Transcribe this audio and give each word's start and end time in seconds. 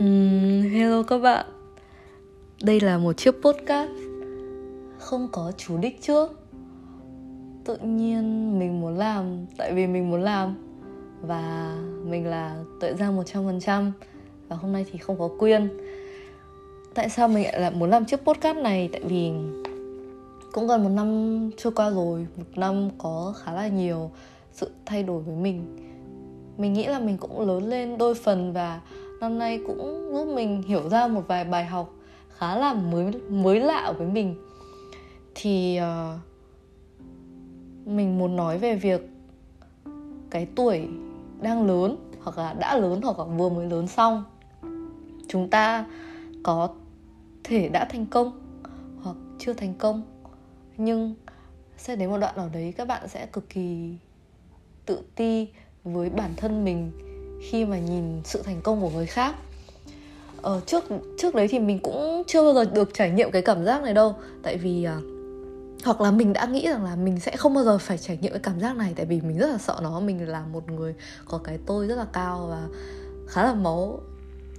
Um, 0.00 0.62
hello 0.62 1.02
các 1.02 1.18
bạn. 1.18 1.46
Đây 2.62 2.80
là 2.80 2.98
một 2.98 3.12
chiếc 3.12 3.34
podcast 3.42 3.90
Không 4.98 5.28
có 5.32 5.52
chủ 5.56 5.76
đích 5.78 6.02
trước. 6.02 6.40
Tự 7.64 7.76
nhiên 7.76 8.58
mình 8.58 8.80
muốn 8.80 8.98
làm 8.98 9.46
Tại 9.56 9.72
vì 9.72 9.86
mình 9.86 10.10
muốn 10.10 10.22
làm. 10.22 10.54
Và 11.22 11.76
mình 12.04 12.26
là 12.26 12.56
tuệ 12.80 12.94
ra 12.94 13.10
100% 13.10 13.90
Và 14.48 14.56
hôm 14.56 14.72
nay 14.72 14.86
thì 14.92 14.98
không 14.98 15.18
có 15.18 15.28
quyên. 15.38 15.68
Tại 16.94 17.08
sao 17.08 17.28
mình 17.28 17.46
lại 17.52 17.70
muốn 17.70 17.90
làm 17.90 18.04
chiếc 18.04 18.24
podcast 18.24 18.58
này? 18.58 18.88
Tại 18.92 19.02
vì 19.04 19.30
cũng 20.52 20.66
gần 20.66 20.84
một 20.84 20.90
năm 20.90 21.50
trôi 21.56 21.72
qua 21.72 21.90
rồi 21.90 22.26
Một 22.36 22.44
năm 22.56 22.90
có 22.98 23.34
khá 23.44 23.52
là 23.52 23.68
nhiều 23.68 24.10
sự 24.52 24.70
thay 24.86 25.02
đổi 25.02 25.22
với 25.22 25.36
mình. 25.36 25.76
Mình 26.58 26.72
nghĩ 26.72 26.86
là 26.86 26.98
mình 26.98 27.16
cũng 27.18 27.40
lớn 27.40 27.64
lên 27.64 27.98
đôi 27.98 28.14
phần 28.14 28.52
Và 28.52 28.80
năm 29.20 29.38
nay 29.38 29.60
cũng 29.66 30.10
giúp 30.12 30.34
mình 30.34 30.62
hiểu 30.62 30.88
ra 30.88 31.06
một 31.06 31.22
vài 31.28 31.44
bài 31.44 31.64
học 31.64 31.90
khá 32.28 32.56
là 32.56 32.74
mới 32.74 33.12
mới 33.28 33.60
lạ 33.60 33.92
với 33.98 34.06
mình. 34.06 34.34
Thì 35.34 35.80
uh, 35.80 36.20
mình 37.88 38.18
muốn 38.18 38.36
nói 38.36 38.58
về 38.58 38.76
việc 38.76 39.00
cái 40.30 40.46
tuổi 40.54 40.88
đang 41.40 41.66
lớn 41.66 41.96
hoặc 42.22 42.38
là 42.38 42.52
đã 42.52 42.76
lớn 42.76 43.00
hoặc 43.02 43.18
là 43.18 43.24
vừa 43.24 43.48
mới 43.48 43.66
lớn 43.66 43.86
xong 43.86 44.24
chúng 45.28 45.50
ta 45.50 45.86
có 46.42 46.68
thể 47.44 47.68
đã 47.68 47.84
thành 47.84 48.06
công 48.06 48.40
hoặc 49.02 49.16
chưa 49.38 49.52
thành 49.52 49.74
công. 49.74 50.02
Nhưng 50.76 51.14
sẽ 51.76 51.96
đến 51.96 52.10
một 52.10 52.18
đoạn 52.18 52.36
nào 52.36 52.50
đấy 52.52 52.74
các 52.76 52.88
bạn 52.88 53.08
sẽ 53.08 53.26
cực 53.26 53.48
kỳ 53.48 53.96
tự 54.86 54.98
ti 55.14 55.48
với 55.84 56.10
bản 56.10 56.30
thân 56.36 56.64
mình 56.64 57.09
khi 57.40 57.64
mà 57.64 57.78
nhìn 57.78 58.20
sự 58.24 58.42
thành 58.42 58.60
công 58.62 58.80
của 58.80 58.90
người 58.90 59.06
khác. 59.06 59.34
Ờ, 60.42 60.60
trước 60.66 60.84
trước 61.18 61.34
đấy 61.34 61.48
thì 61.48 61.58
mình 61.58 61.78
cũng 61.78 62.22
chưa 62.26 62.42
bao 62.42 62.54
giờ 62.54 62.70
được 62.74 62.94
trải 62.94 63.10
nghiệm 63.10 63.30
cái 63.30 63.42
cảm 63.42 63.64
giác 63.64 63.82
này 63.82 63.94
đâu. 63.94 64.14
Tại 64.42 64.56
vì 64.56 64.86
uh, 64.98 65.04
hoặc 65.84 66.00
là 66.00 66.10
mình 66.10 66.32
đã 66.32 66.46
nghĩ 66.46 66.68
rằng 66.68 66.84
là 66.84 66.96
mình 66.96 67.20
sẽ 67.20 67.36
không 67.36 67.54
bao 67.54 67.64
giờ 67.64 67.78
phải 67.78 67.98
trải 67.98 68.18
nghiệm 68.20 68.32
cái 68.32 68.40
cảm 68.42 68.60
giác 68.60 68.76
này 68.76 68.92
tại 68.96 69.06
vì 69.06 69.20
mình 69.20 69.38
rất 69.38 69.50
là 69.50 69.58
sợ 69.58 69.78
nó. 69.82 70.00
Mình 70.00 70.28
là 70.28 70.44
một 70.52 70.70
người 70.70 70.94
có 71.28 71.38
cái 71.38 71.58
tôi 71.66 71.86
rất 71.86 71.96
là 71.96 72.06
cao 72.12 72.46
và 72.50 72.66
khá 73.28 73.44
là 73.44 73.54
máu 73.54 74.00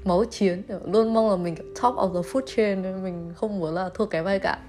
máu 0.04 0.24
chiến. 0.32 0.62
Luôn 0.86 1.14
mong 1.14 1.30
là 1.30 1.36
mình 1.36 1.56
top 1.56 1.96
of 1.96 2.14
the 2.14 2.30
food 2.30 2.42
chain 2.56 2.82
nên 2.82 3.04
mình 3.04 3.34
không 3.36 3.60
muốn 3.60 3.74
là 3.74 3.90
thua 3.94 4.06
kém 4.06 4.26
ai 4.26 4.40
cả. 4.40 4.60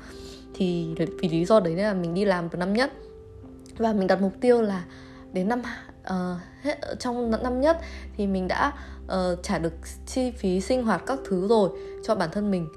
Thì 0.54 0.94
vì 1.20 1.28
lý 1.28 1.44
do 1.44 1.60
đấy 1.60 1.74
nên 1.74 1.84
là 1.84 1.94
mình 1.94 2.14
đi 2.14 2.24
làm 2.24 2.48
từ 2.48 2.58
năm 2.58 2.72
nhất. 2.72 2.92
Và 3.78 3.92
mình 3.92 4.06
đặt 4.06 4.20
mục 4.20 4.32
tiêu 4.40 4.62
là 4.62 4.84
đến 5.32 5.48
năm 5.48 5.62
uh, 6.02 6.40
hết 6.62 6.80
ờ, 6.80 6.94
trong 6.94 7.30
năm 7.30 7.60
nhất 7.60 7.80
thì 8.16 8.26
mình 8.26 8.48
đã 8.48 8.72
uh, 9.04 9.42
trả 9.42 9.58
được 9.58 9.72
chi 10.06 10.30
phí 10.30 10.60
sinh 10.60 10.84
hoạt 10.84 11.02
các 11.06 11.18
thứ 11.28 11.48
rồi 11.48 11.70
cho 12.04 12.14
bản 12.14 12.28
thân 12.32 12.50
mình. 12.50 12.68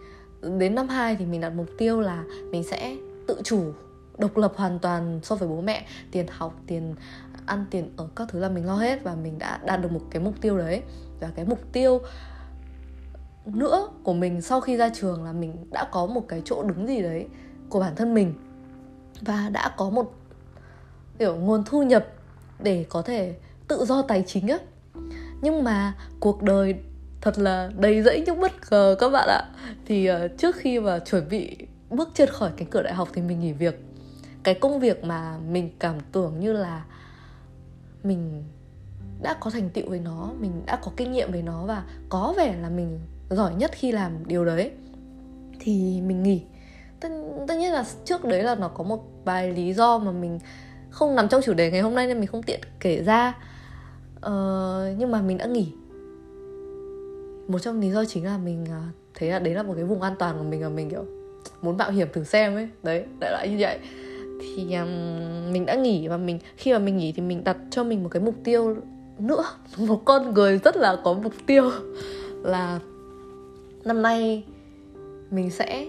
Đến 0.57 0.75
năm 0.75 0.89
2 0.89 1.15
thì 1.15 1.25
mình 1.25 1.41
đặt 1.41 1.49
mục 1.49 1.67
tiêu 1.77 2.01
là 2.01 2.23
mình 2.51 2.63
sẽ 2.63 2.95
tự 3.27 3.41
chủ 3.43 3.73
độc 4.17 4.37
lập 4.37 4.53
hoàn 4.55 4.79
toàn 4.79 5.19
so 5.23 5.35
với 5.35 5.49
bố 5.49 5.61
mẹ 5.61 5.85
tiền 6.11 6.25
học 6.29 6.55
tiền 6.67 6.95
ăn 7.45 7.65
tiền 7.71 7.93
ở 7.97 8.07
các 8.15 8.27
thứ 8.31 8.39
là 8.39 8.49
mình 8.49 8.65
lo 8.65 8.75
hết 8.75 9.03
và 9.03 9.15
mình 9.15 9.39
đã 9.39 9.59
đạt 9.65 9.81
được 9.81 9.91
một 9.91 10.01
cái 10.11 10.21
mục 10.21 10.33
tiêu 10.41 10.57
đấy. 10.57 10.81
Và 11.19 11.29
cái 11.35 11.45
mục 11.45 11.59
tiêu 11.71 12.01
nữa 13.45 13.87
của 14.03 14.13
mình 14.13 14.41
sau 14.41 14.61
khi 14.61 14.77
ra 14.77 14.89
trường 14.93 15.23
là 15.23 15.31
mình 15.31 15.55
đã 15.71 15.87
có 15.91 16.05
một 16.05 16.27
cái 16.27 16.41
chỗ 16.45 16.63
đứng 16.63 16.87
gì 16.87 17.01
đấy 17.01 17.27
của 17.69 17.79
bản 17.79 17.95
thân 17.95 18.13
mình 18.13 18.33
và 19.21 19.49
đã 19.49 19.69
có 19.77 19.89
một 19.89 20.13
kiểu 21.19 21.35
nguồn 21.35 21.63
thu 21.65 21.83
nhập 21.83 22.07
để 22.59 22.85
có 22.89 23.01
thể 23.01 23.35
tự 23.67 23.85
do 23.85 24.01
tài 24.01 24.23
chính 24.27 24.47
á. 24.47 24.57
Nhưng 25.41 25.63
mà 25.63 25.93
cuộc 26.19 26.43
đời 26.43 26.75
thật 27.21 27.37
là 27.37 27.69
đầy 27.77 28.03
rẫy 28.03 28.23
những 28.25 28.39
bất 28.39 28.51
ngờ 28.71 28.95
các 28.99 29.09
bạn 29.09 29.27
ạ. 29.29 29.41
Thì 29.85 30.11
uh, 30.11 30.15
trước 30.37 30.55
khi 30.55 30.79
mà 30.79 30.99
chuẩn 30.99 31.29
bị 31.29 31.57
bước 31.89 32.09
chân 32.13 32.29
khỏi 32.29 32.51
cánh 32.57 32.67
cửa 32.69 32.83
đại 32.83 32.93
học 32.93 33.09
thì 33.13 33.21
mình 33.21 33.39
nghỉ 33.39 33.51
việc. 33.51 33.79
Cái 34.43 34.53
công 34.53 34.79
việc 34.79 35.03
mà 35.03 35.37
mình 35.37 35.69
cảm 35.79 35.95
tưởng 36.11 36.39
như 36.39 36.53
là 36.53 36.85
mình 38.03 38.43
đã 39.21 39.37
có 39.39 39.49
thành 39.49 39.69
tựu 39.69 39.89
với 39.89 39.99
nó 39.99 40.31
mình 40.39 40.51
đã 40.65 40.75
có 40.75 40.91
kinh 40.97 41.11
nghiệm 41.11 41.31
với 41.31 41.41
nó 41.41 41.65
và 41.65 41.83
có 42.09 42.33
vẻ 42.37 42.55
là 42.61 42.69
mình 42.69 42.99
giỏi 43.29 43.55
nhất 43.55 43.71
khi 43.73 43.91
làm 43.91 44.27
điều 44.27 44.45
đấy 44.45 44.71
thì 45.59 46.01
mình 46.01 46.23
nghỉ. 46.23 46.41
Tất, 46.99 47.09
tất 47.47 47.57
nhiên 47.57 47.73
là 47.73 47.85
trước 48.05 48.25
đấy 48.25 48.43
là 48.43 48.55
nó 48.55 48.67
có 48.67 48.83
một 48.83 49.03
vài 49.23 49.53
lý 49.53 49.73
do 49.73 49.97
mà 49.97 50.11
mình 50.11 50.39
không 50.95 51.15
nằm 51.15 51.29
trong 51.29 51.41
chủ 51.41 51.53
đề 51.53 51.71
ngày 51.71 51.81
hôm 51.81 51.95
nay 51.95 52.07
nên 52.07 52.19
mình 52.19 52.27
không 52.27 52.43
tiện 52.43 52.59
kể 52.79 53.03
ra. 53.03 53.33
Uh, 54.17 54.97
nhưng 54.97 55.11
mà 55.11 55.21
mình 55.21 55.37
đã 55.37 55.45
nghỉ. 55.45 55.67
Một 57.47 57.59
trong 57.59 57.79
lý 57.79 57.91
do 57.91 58.05
chính 58.05 58.25
là 58.25 58.37
mình 58.37 58.63
uh, 58.63 58.95
thấy 59.13 59.29
là 59.29 59.39
đấy 59.39 59.53
là 59.53 59.63
một 59.63 59.73
cái 59.75 59.83
vùng 59.83 60.01
an 60.01 60.15
toàn 60.19 60.37
của 60.37 60.43
mình 60.43 60.61
và 60.61 60.69
mình 60.69 60.89
kiểu 60.89 61.05
muốn 61.61 61.77
mạo 61.77 61.91
hiểm 61.91 62.07
thử 62.13 62.23
xem 62.23 62.55
ấy. 62.55 62.69
Đấy 62.83 63.05
đại 63.19 63.31
loại 63.31 63.49
như 63.49 63.57
vậy. 63.59 63.79
Thì 64.41 64.75
um, 64.75 65.53
mình 65.53 65.65
đã 65.65 65.75
nghỉ 65.75 66.07
và 66.07 66.17
mình 66.17 66.39
khi 66.57 66.73
mà 66.73 66.79
mình 66.79 66.97
nghỉ 66.97 67.11
thì 67.11 67.21
mình 67.21 67.43
đặt 67.43 67.57
cho 67.71 67.83
mình 67.83 68.03
một 68.03 68.09
cái 68.09 68.21
mục 68.21 68.35
tiêu 68.43 68.75
nữa. 69.19 69.43
Một 69.77 70.01
con 70.05 70.33
người 70.33 70.57
rất 70.57 70.77
là 70.77 70.97
có 71.03 71.13
mục 71.13 71.33
tiêu. 71.45 71.71
Là 72.43 72.79
năm 73.83 74.01
nay 74.01 74.43
mình 75.29 75.51
sẽ 75.51 75.87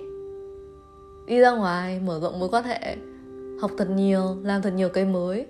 đi 1.27 1.41
ra 1.41 1.50
ngoài 1.50 2.00
mở 2.00 2.21
rộng 2.21 2.41
mối 2.41 2.49
quan 2.49 2.65
hệ 2.65 2.97
học 3.61 3.71
thật 3.78 3.91
nhiều 3.91 4.37
làm 4.43 4.62
thật 4.62 4.71
nhiều 4.71 4.89
cái 4.89 5.05
mới. 5.05 5.47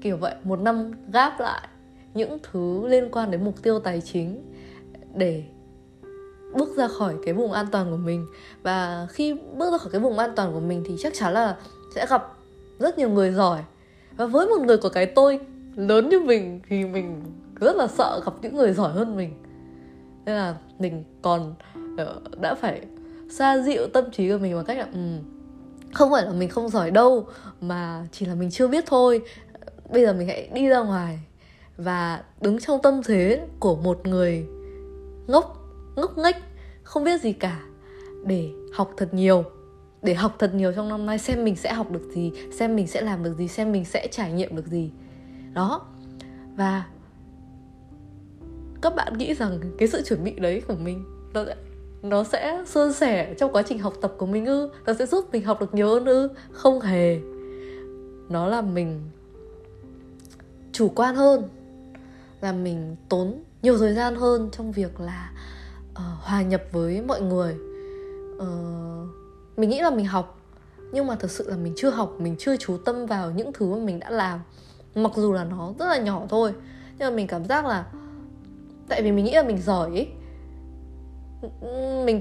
Kiểu 0.00 0.16
vậy 0.16 0.34
một 0.44 0.60
năm 0.60 0.92
gáp 1.12 1.40
lại 1.40 1.68
những 2.14 2.38
thứ 2.42 2.86
liên 2.88 3.08
quan 3.12 3.30
đến 3.30 3.44
mục 3.44 3.62
tiêu 3.62 3.78
tài 3.78 4.00
chính 4.00 4.52
để 5.14 5.44
bước 6.54 6.76
ra 6.76 6.88
khỏi 6.88 7.14
cái 7.24 7.34
vùng 7.34 7.52
an 7.52 7.66
toàn 7.72 7.90
của 7.90 7.96
mình. 7.96 8.26
Và 8.62 9.06
khi 9.10 9.34
bước 9.34 9.72
ra 9.72 9.78
khỏi 9.78 9.92
cái 9.92 10.00
vùng 10.00 10.18
an 10.18 10.30
toàn 10.36 10.52
của 10.52 10.60
mình 10.60 10.82
thì 10.86 10.94
chắc 10.98 11.12
chắn 11.14 11.32
là 11.32 11.56
sẽ 11.94 12.06
gặp 12.10 12.34
rất 12.78 12.98
nhiều 12.98 13.10
người 13.10 13.32
giỏi. 13.32 13.60
Và 14.16 14.26
với 14.26 14.46
một 14.46 14.60
người 14.60 14.78
có 14.78 14.88
cái 14.88 15.06
tôi 15.06 15.40
lớn 15.76 16.08
như 16.08 16.20
mình 16.20 16.60
thì 16.68 16.84
mình 16.84 17.22
rất 17.60 17.76
là 17.76 17.86
sợ 17.86 18.22
gặp 18.24 18.32
những 18.42 18.56
người 18.56 18.72
giỏi 18.72 18.92
hơn 18.92 19.16
mình. 19.16 19.30
Nên 20.24 20.36
là 20.36 20.56
mình 20.78 21.04
còn 21.22 21.54
ờ, 21.96 22.20
đã 22.40 22.54
phải 22.54 22.80
xa 23.30 23.58
dịu 23.58 23.86
tâm 23.92 24.10
trí 24.10 24.30
của 24.30 24.38
mình 24.38 24.54
bằng 24.54 24.64
cách 24.64 24.78
là 24.78 24.86
um, 24.92 25.33
không 25.94 26.10
phải 26.10 26.24
là 26.24 26.32
mình 26.32 26.48
không 26.48 26.68
giỏi 26.68 26.90
đâu, 26.90 27.26
mà 27.60 28.06
chỉ 28.12 28.26
là 28.26 28.34
mình 28.34 28.50
chưa 28.50 28.68
biết 28.68 28.84
thôi. 28.86 29.22
Bây 29.90 30.04
giờ 30.04 30.12
mình 30.12 30.28
hãy 30.28 30.48
đi 30.54 30.68
ra 30.68 30.80
ngoài 30.80 31.20
và 31.76 32.22
đứng 32.40 32.60
trong 32.60 32.82
tâm 32.82 33.02
thế 33.02 33.46
của 33.58 33.76
một 33.76 34.06
người 34.06 34.46
ngốc 35.26 35.60
ngốc 35.96 36.18
nghếch, 36.18 36.36
không 36.82 37.04
biết 37.04 37.20
gì 37.20 37.32
cả, 37.32 37.60
để 38.24 38.50
học 38.74 38.90
thật 38.96 39.14
nhiều. 39.14 39.44
Để 40.02 40.14
học 40.14 40.36
thật 40.38 40.54
nhiều 40.54 40.72
trong 40.72 40.88
năm 40.88 41.06
nay, 41.06 41.18
xem 41.18 41.44
mình 41.44 41.56
sẽ 41.56 41.72
học 41.72 41.90
được 41.90 42.10
gì, 42.14 42.32
xem 42.58 42.76
mình 42.76 42.86
sẽ 42.86 43.00
làm 43.00 43.22
được 43.22 43.34
gì, 43.38 43.48
xem 43.48 43.72
mình 43.72 43.84
sẽ 43.84 44.08
trải 44.10 44.32
nghiệm 44.32 44.56
được 44.56 44.66
gì. 44.66 44.90
Đó. 45.52 45.86
Và 46.56 46.84
các 48.82 48.94
bạn 48.94 49.18
nghĩ 49.18 49.34
rằng 49.34 49.60
cái 49.78 49.88
sự 49.88 50.02
chuẩn 50.02 50.24
bị 50.24 50.30
đấy 50.30 50.62
của 50.68 50.74
mình 50.74 51.04
nó 51.34 51.44
sẽ 51.44 51.54
nó 52.04 52.24
sẽ 52.24 52.62
suôn 52.66 52.92
sẻ 52.92 53.34
trong 53.38 53.52
quá 53.52 53.62
trình 53.62 53.78
học 53.78 53.94
tập 54.00 54.14
của 54.18 54.26
mình 54.26 54.46
ư. 54.46 54.70
Nó 54.86 54.94
sẽ 54.98 55.06
giúp 55.06 55.28
mình 55.32 55.44
học 55.44 55.60
được 55.60 55.74
nhiều 55.74 55.88
hơn 55.88 56.04
ư. 56.04 56.28
Không 56.52 56.80
hề. 56.80 57.20
Nó 58.28 58.46
là 58.46 58.60
mình 58.60 59.10
chủ 60.72 60.92
quan 60.94 61.14
hơn. 61.14 61.48
Là 62.40 62.52
mình 62.52 62.96
tốn 63.08 63.42
nhiều 63.62 63.78
thời 63.78 63.94
gian 63.94 64.14
hơn 64.14 64.48
trong 64.52 64.72
việc 64.72 65.00
là 65.00 65.32
uh, 65.90 65.98
hòa 66.20 66.42
nhập 66.42 66.62
với 66.72 67.02
mọi 67.02 67.20
người. 67.20 67.56
Uh, 68.36 69.08
mình 69.56 69.70
nghĩ 69.70 69.80
là 69.80 69.90
mình 69.90 70.06
học 70.06 70.40
nhưng 70.92 71.06
mà 71.06 71.14
thực 71.14 71.30
sự 71.30 71.50
là 71.50 71.56
mình 71.56 71.72
chưa 71.76 71.90
học 71.90 72.14
mình 72.18 72.36
chưa 72.38 72.56
chú 72.56 72.76
tâm 72.84 73.06
vào 73.06 73.30
những 73.30 73.52
thứ 73.52 73.74
mà 73.74 73.84
mình 73.84 74.00
đã 74.00 74.10
làm. 74.10 74.40
Mặc 74.94 75.12
dù 75.16 75.32
là 75.32 75.44
nó 75.44 75.72
rất 75.78 75.86
là 75.86 75.98
nhỏ 75.98 76.22
thôi 76.28 76.52
nhưng 76.98 77.10
mà 77.10 77.16
mình 77.16 77.26
cảm 77.26 77.44
giác 77.44 77.66
là 77.66 77.86
tại 78.88 79.02
vì 79.02 79.12
mình 79.12 79.24
nghĩ 79.24 79.32
là 79.32 79.42
mình 79.42 79.62
giỏi 79.62 79.90
ấy 79.90 80.08
mình 82.04 82.20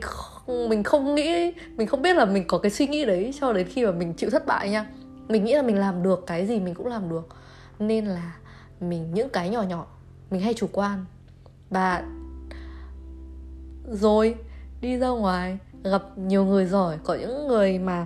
mình 0.70 0.84
không 0.84 1.16
nghĩ, 1.16 1.54
mình 1.78 1.88
không 1.88 2.02
biết 2.02 2.16
là 2.16 2.26
mình 2.26 2.44
có 2.48 2.58
cái 2.58 2.72
suy 2.72 2.88
nghĩ 2.88 3.06
đấy 3.06 3.32
cho 3.40 3.54
đến 3.54 3.68
khi 3.70 3.86
mà 3.86 3.92
mình 3.92 4.14
chịu 4.14 4.30
thất 4.30 4.48
bại 4.48 4.70
nha. 4.70 4.90
Mình 5.28 5.44
nghĩ 5.44 5.54
là 5.54 5.62
mình 5.62 5.78
làm 5.78 6.04
được 6.04 6.24
cái 6.28 6.48
gì 6.48 6.60
mình 6.60 6.74
cũng 6.74 6.88
làm 6.88 7.10
được. 7.10 7.28
Nên 7.80 8.06
là 8.06 8.36
mình, 8.80 9.14
những 9.14 9.30
cái 9.30 9.50
nhỏ 9.50 9.62
nhỏ 9.62 9.86
mình 10.32 10.42
hay 10.42 10.54
chủ 10.54 10.68
quan. 10.72 11.06
Và 11.70 12.04
rồi, 13.92 14.36
đi 14.82 14.98
ra 14.98 15.08
ngoài, 15.08 15.58
gặp 15.84 16.18
nhiều 16.18 16.46
người 16.46 16.66
giỏi. 16.66 16.98
Có 17.04 17.16
những 17.16 17.48
người 17.48 17.80
mà 17.80 18.06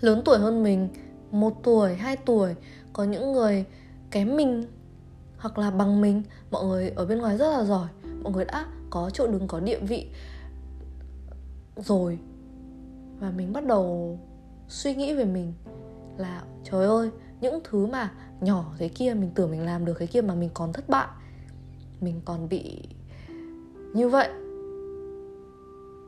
lớn 0.00 0.22
tuổi 0.24 0.38
hơn 0.38 0.62
mình, 0.62 0.88
một 1.30 1.52
tuổi, 1.62 1.94
hai 1.94 2.16
tuổi. 2.16 2.54
Có 2.92 3.04
những 3.04 3.32
người 3.32 3.64
kém 4.10 4.36
mình 4.36 4.64
hoặc 5.38 5.58
là 5.58 5.70
bằng 5.70 6.00
mình. 6.00 6.22
Mọi 6.50 6.64
người 6.64 6.90
ở 6.90 7.06
bên 7.06 7.18
ngoài 7.18 7.38
rất 7.38 7.50
là 7.58 7.64
giỏi. 7.64 7.88
Mọi 8.22 8.32
người 8.32 8.44
đã 8.44 8.66
có 8.92 9.10
chỗ 9.10 9.26
đứng, 9.26 9.48
có 9.48 9.60
địa 9.60 9.78
vị 9.78 10.06
rồi. 11.76 12.18
Và 13.20 13.30
mình 13.30 13.52
bắt 13.52 13.66
đầu 13.66 14.18
suy 14.68 14.94
nghĩ 14.94 15.14
về 15.14 15.24
mình 15.24 15.52
là, 16.16 16.42
trời 16.64 16.86
ơi, 16.86 17.10
những 17.40 17.60
thứ 17.64 17.86
mà 17.86 18.12
nhỏ 18.40 18.74
thế 18.78 18.88
kia 18.88 19.14
mình 19.14 19.30
tưởng 19.34 19.50
mình 19.50 19.60
làm 19.60 19.84
được, 19.84 19.94
cái 19.98 20.08
kia 20.08 20.20
mà 20.20 20.34
mình 20.34 20.50
còn 20.54 20.72
thất 20.72 20.88
bại, 20.88 21.08
mình 22.00 22.20
còn 22.24 22.48
bị 22.48 22.82
như 23.94 24.08
vậy, 24.08 24.28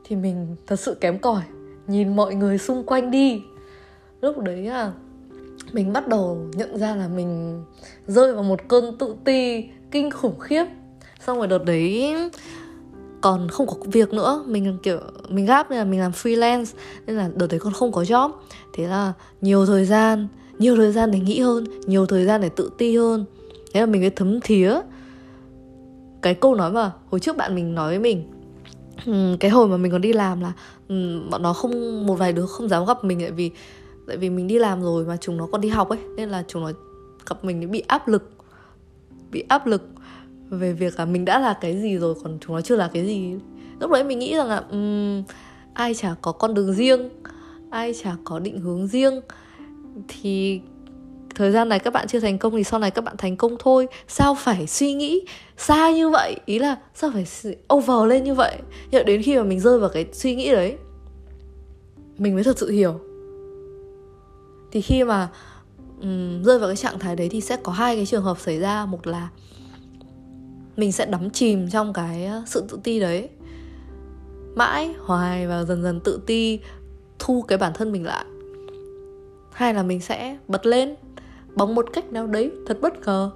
thì 0.03 0.15
mình 0.15 0.55
thật 0.67 0.79
sự 0.79 0.97
kém 1.01 1.19
cỏi. 1.19 1.43
Nhìn 1.87 2.15
mọi 2.15 2.35
người 2.35 2.57
xung 2.57 2.83
quanh 2.83 3.11
đi. 3.11 3.43
Lúc 4.21 4.37
đấy 4.37 4.67
à 4.67 4.93
mình 5.73 5.93
bắt 5.93 6.07
đầu 6.07 6.37
nhận 6.53 6.77
ra 6.77 6.95
là 6.95 7.07
mình 7.07 7.63
rơi 8.07 8.33
vào 8.33 8.43
một 8.43 8.59
cơn 8.67 8.97
tự 8.97 9.15
ti, 9.23 9.69
kinh 9.91 10.11
khủng 10.11 10.39
khiếp. 10.39 10.65
Xong 11.19 11.37
rồi 11.37 11.47
đợt 11.47 11.63
đấy 11.65 12.15
còn 13.25 13.49
không 13.49 13.67
có 13.67 13.73
việc 13.85 14.13
nữa. 14.13 14.43
Mình 14.47 14.77
kiểu, 14.83 14.99
mình 15.29 15.45
gáp 15.45 15.71
nên 15.71 15.79
là 15.79 15.85
mình 15.85 15.99
làm 15.99 16.11
freelance, 16.11 16.65
nên 17.07 17.17
là 17.17 17.29
đợt 17.35 17.47
đấy 17.47 17.59
còn 17.59 17.73
không 17.73 17.91
có 17.91 18.01
job. 18.01 18.31
Thế 18.73 18.87
là 18.87 19.13
nhiều 19.41 19.65
thời 19.65 19.85
gian, 19.85 20.27
nhiều 20.59 20.75
thời 20.75 20.91
gian 20.91 21.11
để 21.11 21.19
nghĩ 21.19 21.39
hơn, 21.39 21.65
nhiều 21.85 22.05
thời 22.05 22.25
gian 22.25 22.41
để 22.41 22.49
tự 22.49 22.71
ti 22.77 22.97
hơn. 22.97 23.25
Thế 23.73 23.79
là 23.79 23.85
mình 23.85 24.01
mới 24.01 24.09
thấm 24.09 24.39
thía. 24.41 24.79
Cái 26.21 26.33
câu 26.33 26.55
nói 26.55 26.71
mà 26.71 26.91
hồi 27.09 27.19
trước 27.19 27.37
bạn 27.37 27.55
mình 27.55 27.75
nói 27.75 27.89
với 27.89 27.99
mình 27.99 28.31
cái 29.39 29.51
hồi 29.51 29.67
mà 29.67 29.77
mình 29.77 29.91
còn 29.91 30.01
đi 30.01 30.13
làm 30.13 30.41
là 30.41 30.53
bọn 31.29 31.41
nó 31.41 31.53
không, 31.53 32.05
một 32.07 32.15
vài 32.15 32.33
đứa 32.33 32.45
không 32.45 32.69
dám 32.69 32.85
gặp 32.85 33.03
mình 33.03 33.19
tại 33.21 33.31
vì 33.31 33.51
tại 34.07 34.17
vì 34.17 34.29
mình 34.29 34.47
đi 34.47 34.59
làm 34.59 34.81
rồi 34.81 35.05
mà 35.05 35.17
chúng 35.21 35.37
nó 35.37 35.47
còn 35.51 35.61
đi 35.61 35.69
học 35.69 35.89
ấy, 35.89 35.99
nên 36.15 36.29
là 36.29 36.43
chúng 36.47 36.63
nó 36.63 36.71
gặp 37.29 37.43
mình 37.43 37.71
bị 37.71 37.83
áp 37.87 38.07
lực, 38.07 38.31
bị 39.31 39.43
áp 39.47 39.67
lực 39.67 39.81
về 40.49 40.73
việc 40.73 40.99
là 40.99 41.05
mình 41.05 41.25
đã 41.25 41.39
là 41.39 41.53
cái 41.61 41.81
gì 41.81 41.97
rồi 41.97 42.15
còn 42.23 42.37
chúng 42.41 42.55
nó 42.55 42.61
chưa 42.61 42.75
là 42.75 42.89
cái 42.93 43.05
gì. 43.05 43.35
Lúc 43.79 43.91
đấy 43.91 44.03
mình 44.03 44.19
nghĩ 44.19 44.35
rằng 44.35 44.47
là 44.47 44.63
um, 44.71 45.23
ai 45.73 45.93
chả 45.93 46.15
có 46.21 46.31
con 46.31 46.53
đường 46.53 46.73
riêng 46.73 47.09
ai 47.69 47.93
chả 48.03 48.15
có 48.23 48.39
định 48.39 48.59
hướng 48.59 48.87
riêng. 48.87 49.21
Thì 50.07 50.61
thời 51.35 51.51
gian 51.51 51.69
này 51.69 51.79
các 51.79 51.93
bạn 51.93 52.07
chưa 52.07 52.19
thành 52.19 52.37
công 52.37 52.55
thì 52.55 52.63
sau 52.63 52.79
này 52.79 52.91
các 52.91 53.03
bạn 53.03 53.15
thành 53.17 53.37
công 53.37 53.55
thôi. 53.59 53.87
Sao 54.07 54.35
phải 54.35 54.67
suy 54.67 54.93
nghĩ 54.93 55.25
xa 55.57 55.91
như 55.91 56.09
vậy? 56.09 56.39
Ý 56.45 56.59
là 56.59 56.75
sao 56.93 57.11
phải 57.13 57.55
over 57.73 58.09
lên 58.09 58.23
như 58.23 58.33
vậy? 58.33 58.57
Nhưng 58.91 59.05
đến 59.05 59.21
khi 59.21 59.37
mà 59.37 59.43
mình 59.43 59.59
rơi 59.59 59.79
vào 59.79 59.89
cái 59.89 60.05
suy 60.13 60.35
nghĩ 60.35 60.51
đấy 60.51 60.77
mình 62.17 62.33
mới 62.35 62.43
thật 62.43 62.57
sự 62.57 62.69
hiểu. 62.69 62.99
Thì 64.71 64.81
khi 64.81 65.03
mà 65.03 65.29
um, 66.01 66.43
rơi 66.43 66.59
vào 66.59 66.69
cái 66.69 66.75
trạng 66.75 66.99
thái 66.99 67.15
đấy 67.15 67.29
thì 67.29 67.41
sẽ 67.41 67.57
có 67.63 67.71
hai 67.71 67.95
cái 67.95 68.05
trường 68.05 68.23
hợp 68.23 68.39
xảy 68.39 68.59
ra. 68.59 68.85
Một 68.85 69.07
là 69.07 69.29
mình 70.77 70.91
sẽ 70.91 71.05
đắm 71.05 71.29
chìm 71.29 71.69
trong 71.69 71.93
cái 71.93 72.25
ờ, 72.25 72.43
sự 72.45 72.63
tự 72.69 72.79
ti 72.83 72.99
đấy. 72.99 73.29
Mãi 74.55 74.93
hoài 74.99 75.47
và 75.47 75.63
dần 75.63 75.83
dần 75.83 75.99
tự 75.99 76.19
ti 76.25 76.59
thu 77.19 77.41
cái 77.47 77.57
bản 77.57 77.73
thân 77.73 77.91
mình 77.91 78.05
lại. 78.05 78.25
Hay 79.51 79.73
là 79.73 79.83
mình 79.83 80.01
sẽ 80.01 80.37
bật 80.47 80.65
lên 80.65 80.95
bằng 81.55 81.75
một 81.75 81.85
cách 81.93 82.11
nào 82.11 82.27
đấy 82.27 82.51
thật 82.67 82.77
bất 82.81 83.05
ngờ. 83.05 83.31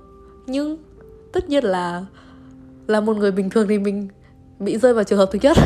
Nhưng 0.48 0.78
tất 1.32 1.50
nhiên 1.50 1.64
là 1.64 2.06
là 2.88 3.02
một 3.02 3.18
người 3.18 3.32
bình 3.32 3.50
thường 3.50 3.68
thì 3.68 3.80
mình 3.80 4.08
bị 4.60 4.78
rơi 4.78 4.94
vào 4.94 5.04
trường 5.04 5.20
hợp 5.20 5.30
thứ 5.32 5.40
nhất. 5.42 5.58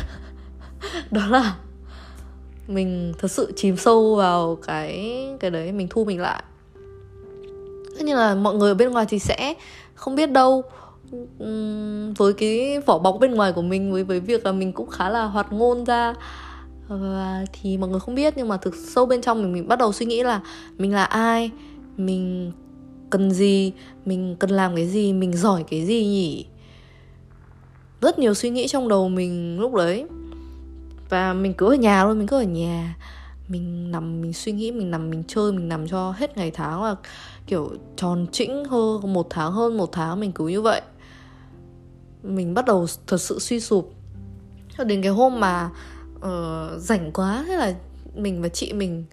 Đó 1.11 1.27
là 1.27 1.55
mình 2.67 3.13
thật 3.19 3.31
sự 3.31 3.53
chìm 3.55 3.77
sâu 3.77 4.15
vào 4.15 4.57
cái 4.67 5.19
cái 5.39 5.51
đấy, 5.51 5.71
mình 5.71 5.87
thu 5.89 6.05
mình 6.05 6.21
lại. 6.21 6.43
Tất 7.95 8.01
nhiên 8.05 8.15
là 8.15 8.35
mọi 8.35 8.55
người 8.55 8.71
ở 8.71 8.75
bên 8.75 8.91
ngoài 8.91 9.05
thì 9.09 9.19
sẽ 9.19 9.53
không 9.95 10.15
biết 10.15 10.31
đâu 10.31 10.63
với 12.17 12.33
cái 12.33 12.79
vỏ 12.79 12.99
bọc 12.99 13.17
bên 13.19 13.31
ngoài 13.31 13.51
của 13.53 13.61
mình, 13.61 13.91
với 13.91 14.03
với 14.03 14.19
việc 14.19 14.45
là 14.45 14.51
mình 14.51 14.73
cũng 14.73 14.89
khá 14.89 15.09
là 15.09 15.25
hoạt 15.25 15.53
ngôn 15.53 15.85
ra. 15.85 16.13
Ờ, 16.89 16.97
và 16.97 17.45
thì 17.53 17.77
mọi 17.77 17.89
người 17.89 17.99
không 17.99 18.15
biết, 18.15 18.33
nhưng 18.37 18.47
mà 18.47 18.57
thực 18.57 18.75
sâu 18.75 19.05
bên 19.05 19.21
trong 19.21 19.41
mình 19.41 19.53
mình 19.53 19.67
bắt 19.67 19.79
đầu 19.79 19.91
suy 19.91 20.05
nghĩ 20.05 20.23
là 20.23 20.41
mình 20.77 20.93
là 20.93 21.03
ai, 21.03 21.51
mình 21.97 22.51
cần 23.09 23.31
gì, 23.31 23.71
mình 24.05 24.35
cần 24.39 24.49
làm 24.49 24.75
cái 24.75 24.87
gì, 24.87 25.13
mình 25.13 25.33
giỏi 25.33 25.63
cái 25.63 25.85
gì 25.85 26.05
nhỉ? 26.05 26.45
Rất 28.01 28.19
nhiều 28.19 28.33
suy 28.33 28.49
nghĩ 28.49 28.67
trong 28.67 28.87
đầu 28.87 29.09
mình 29.09 29.59
lúc 29.59 29.73
đấy. 29.73 30.05
Và 31.09 31.33
mình 31.33 31.53
cứ 31.53 31.73
ở 31.73 31.75
nhà 31.75 32.03
thôi, 32.03 32.15
mình 32.15 32.27
cứ 32.27 32.37
ở 32.37 32.43
nhà. 32.43 32.95
Mình 33.47 33.91
nằm, 33.91 34.21
mình 34.21 34.33
suy 34.33 34.51
nghĩ, 34.51 34.71
mình 34.71 34.91
nằm, 34.91 35.09
mình 35.09 35.23
chơi, 35.27 35.51
mình 35.51 35.69
nằm 35.69 35.87
cho 35.87 36.11
hết 36.11 36.37
ngày 36.37 36.51
tháng 36.51 36.83
là 36.83 36.95
kiểu 37.47 37.69
tròn 37.95 38.25
trĩnh 38.31 38.65
hơn, 38.65 39.13
một 39.13 39.27
tháng 39.29 39.51
hơn 39.51 39.77
một 39.77 39.91
tháng 39.91 40.19
mình 40.19 40.31
cứ 40.31 40.47
như 40.47 40.61
vậy 40.61 40.81
mình 42.23 42.53
bắt 42.53 42.65
đầu 42.65 42.87
thật 43.07 43.17
sự 43.17 43.39
suy 43.39 43.59
sụp. 43.59 43.93
Cho 44.77 44.83
đến 44.83 45.01
cái 45.01 45.11
hôm 45.11 45.39
mà 45.39 45.69
uh, 46.15 46.81
rảnh 46.81 47.11
quá 47.11 47.43
thế 47.47 47.57
là 47.57 47.73
mình 48.15 48.41
và 48.41 48.49
chị 48.49 48.73
mình 48.73 49.05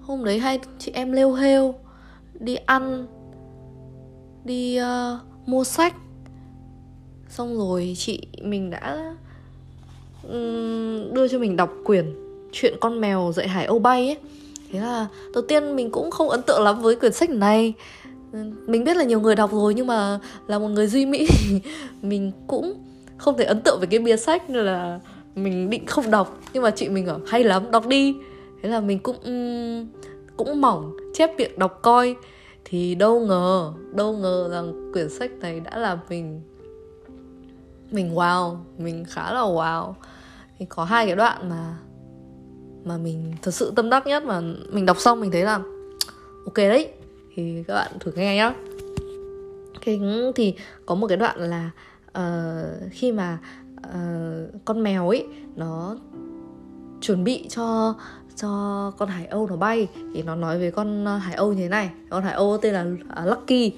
hôm 0.00 0.24
đấy 0.24 0.38
hai 0.38 0.60
chị 0.78 0.92
em 0.94 1.12
lêu 1.12 1.32
hêu 1.32 1.74
đi 2.40 2.54
ăn 2.54 3.06
đi 4.44 4.80
uh, 4.80 5.20
mua 5.46 5.64
sách. 5.64 5.94
Xong 7.28 7.58
rồi 7.58 7.94
chị 7.98 8.26
mình 8.42 8.70
đã 8.70 9.14
um, 10.22 11.14
đưa 11.14 11.28
cho 11.28 11.38
mình 11.38 11.56
đọc 11.56 11.70
quyển 11.84 12.14
chuyện 12.52 12.74
con 12.80 13.00
mèo 13.00 13.32
dạy 13.34 13.48
hải 13.48 13.66
âu 13.66 13.78
bay 13.78 14.06
ấy. 14.06 14.18
Thế 14.72 14.80
là 14.80 15.06
đầu 15.34 15.44
tiên 15.48 15.76
mình 15.76 15.90
cũng 15.90 16.10
không 16.10 16.28
ấn 16.28 16.42
tượng 16.42 16.62
lắm 16.62 16.82
với 16.82 16.96
quyển 16.96 17.12
sách 17.12 17.30
này 17.30 17.74
mình 18.66 18.84
biết 18.84 18.96
là 18.96 19.04
nhiều 19.04 19.20
người 19.20 19.34
đọc 19.34 19.52
rồi 19.52 19.74
nhưng 19.74 19.86
mà 19.86 20.18
là 20.46 20.58
một 20.58 20.68
người 20.68 20.86
duy 20.86 21.06
mỹ 21.06 21.28
mình 22.02 22.32
cũng 22.46 22.74
không 23.16 23.36
thể 23.36 23.44
ấn 23.44 23.60
tượng 23.60 23.78
với 23.78 23.86
cái 23.86 24.00
bìa 24.00 24.16
sách 24.16 24.50
nên 24.50 24.64
là 24.64 25.00
mình 25.34 25.70
định 25.70 25.86
không 25.86 26.10
đọc. 26.10 26.40
Nhưng 26.52 26.62
mà 26.62 26.70
chị 26.70 26.88
mình 26.88 27.06
ở 27.06 27.20
hay 27.26 27.44
lắm, 27.44 27.70
đọc 27.70 27.86
đi. 27.86 28.16
Thế 28.62 28.68
là 28.68 28.80
mình 28.80 28.98
cũng 28.98 29.16
cũng 30.36 30.60
mỏng, 30.60 30.96
chép 31.14 31.30
việc 31.38 31.58
đọc 31.58 31.78
coi. 31.82 32.16
Thì 32.64 32.94
đâu 32.94 33.20
ngờ 33.20 33.72
đâu 33.94 34.12
ngờ 34.16 34.48
rằng 34.52 34.92
quyển 34.92 35.08
sách 35.08 35.30
này 35.40 35.60
đã 35.60 35.78
làm 35.78 35.98
mình 36.08 36.40
mình 37.90 38.14
wow, 38.14 38.56
mình 38.78 39.04
khá 39.08 39.32
là 39.32 39.40
wow. 39.40 39.92
Thì 40.58 40.66
có 40.68 40.84
hai 40.84 41.06
cái 41.06 41.16
đoạn 41.16 41.48
mà 41.48 41.76
mà 42.84 42.96
mình 42.96 43.34
thật 43.42 43.54
sự 43.54 43.72
tâm 43.76 43.90
đắc 43.90 44.06
nhất 44.06 44.24
mà 44.24 44.40
mình 44.72 44.86
đọc 44.86 44.98
xong 45.00 45.20
mình 45.20 45.30
thấy 45.30 45.42
là, 45.42 45.60
ok 46.44 46.56
đấy 46.56 46.92
thì 47.38 47.64
các 47.68 47.74
bạn 47.74 47.92
thử 48.00 48.12
nghe 48.16 48.36
nhá. 48.36 48.54
Cái 49.80 50.00
thì 50.34 50.54
có 50.86 50.94
một 50.94 51.06
cái 51.06 51.16
đoạn 51.16 51.38
là 51.40 51.70
uh, 52.18 52.92
khi 52.92 53.12
mà 53.12 53.38
uh, 53.76 54.64
con 54.64 54.82
mèo 54.82 55.08
ấy 55.08 55.26
nó 55.56 55.96
chuẩn 57.00 57.24
bị 57.24 57.48
cho 57.48 57.94
cho 58.36 58.92
con 58.98 59.08
hải 59.08 59.26
âu 59.26 59.46
nó 59.46 59.56
bay 59.56 59.88
thì 60.14 60.22
nó 60.22 60.34
nói 60.34 60.58
với 60.58 60.70
con 60.70 61.04
ờ, 61.04 61.16
hải 61.16 61.34
âu 61.34 61.52
như 61.52 61.62
thế 61.62 61.68
này. 61.68 61.90
Con 62.10 62.22
hải 62.22 62.32
âu 62.32 62.58
tên 62.58 62.74
là 62.74 62.86
uh, 63.22 63.28
lucky. 63.28 63.72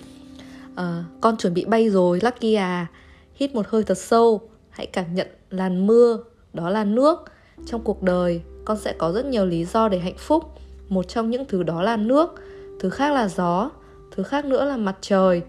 Uh, 0.73 0.79
con 1.21 1.37
chuẩn 1.37 1.55
bị 1.55 1.64
bay 1.64 1.90
rồi 1.90 2.19
lucky 2.23 2.55
à. 2.55 2.87
Hít 3.35 3.55
một 3.55 3.67
hơi 3.69 3.85
thật 3.85 3.99
sâu 3.99 4.40
hãy 4.71 4.87
cảm 4.87 5.14
nhận 5.14 5.26
làn 5.50 5.87
mưa 5.87 6.19
đó 6.52 6.71
là 6.71 6.85
nước. 6.85 7.25
Trong 7.67 7.81
cuộc 7.85 8.02
đời 8.02 8.43
con 8.64 8.79
sẽ 8.79 8.93
có 8.99 9.12
rất 9.12 9.26
nhiều 9.26 9.47
lý 9.47 9.64
do 9.64 9.88
để 9.88 9.99
hạnh 9.99 10.19
phúc. 10.19 10.45
Một 10.88 11.09
trong 11.09 11.31
những 11.31 11.45
thứ 11.49 11.62
đó 11.62 11.83
là 11.83 11.97
nước 11.97 12.35
thứ 12.80 12.90
khác 12.90 13.12
là 13.12 13.28
gió 13.28 13.70
thứ 14.10 14.22
khác 14.22 14.44
nữa 14.44 14.64
là 14.64 14.76
mặt 14.76 14.96
trời. 15.00 15.42